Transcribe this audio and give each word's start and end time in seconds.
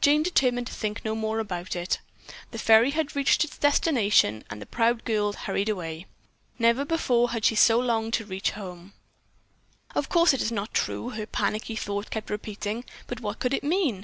Jane 0.00 0.22
determined 0.22 0.66
to 0.68 0.72
think 0.72 1.04
no 1.04 1.14
more 1.14 1.38
about 1.40 1.76
it. 1.76 1.98
The 2.52 2.58
ferry 2.58 2.92
had 2.92 3.14
reached 3.14 3.44
its 3.44 3.58
destination, 3.58 4.42
and 4.48 4.58
the 4.58 4.64
proud 4.64 5.04
girl 5.04 5.34
hurried 5.34 5.68
away. 5.68 6.06
Never 6.58 6.86
before 6.86 7.32
had 7.32 7.44
she 7.44 7.54
so 7.54 7.78
longed 7.80 8.14
to 8.14 8.24
reach 8.24 8.52
her 8.52 8.62
home. 8.62 8.94
"Of 9.94 10.08
course 10.08 10.32
it 10.32 10.40
is 10.40 10.50
not 10.50 10.72
true," 10.72 11.10
her 11.10 11.26
panicky 11.26 11.76
thought 11.76 12.08
kept 12.08 12.30
repeating. 12.30 12.86
"But 13.06 13.20
what 13.20 13.40
could 13.40 13.52
it 13.52 13.62
mean? 13.62 14.02